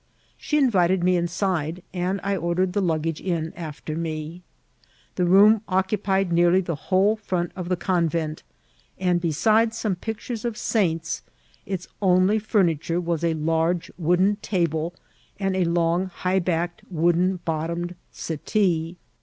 [0.35, 4.41] She invited me inside, and I ordered the luggage in after me.
[5.13, 8.41] The room oc cupied nearly the whole front of the convent,
[8.97, 11.21] and be sides some pictures of saints,
[11.67, 14.95] its only furniture was a large wooden table,
[15.39, 18.97] and a long, high backed, wooden bottomed settee.